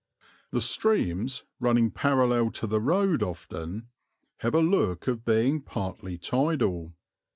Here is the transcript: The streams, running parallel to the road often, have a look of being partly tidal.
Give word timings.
The 0.49 0.61
streams, 0.61 1.43
running 1.59 1.91
parallel 1.91 2.49
to 2.53 2.65
the 2.65 2.81
road 2.81 3.21
often, 3.21 3.89
have 4.37 4.55
a 4.55 4.59
look 4.59 5.07
of 5.07 5.23
being 5.23 5.61
partly 5.61 6.17
tidal. 6.17 6.95